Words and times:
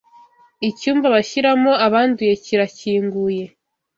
Icyumba 0.69 1.07
bashyiramo 1.15 1.71
abanduye 1.85 2.33
kira 2.45 2.65
kinguye 2.77 3.45